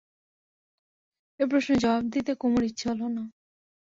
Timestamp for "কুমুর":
2.41-2.63